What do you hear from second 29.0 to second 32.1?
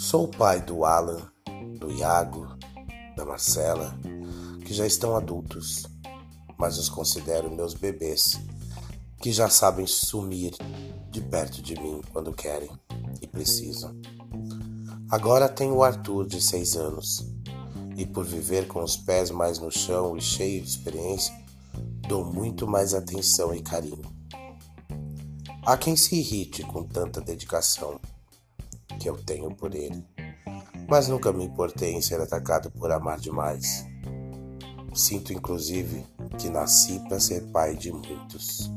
que eu tenho por ele, mas nunca me importei em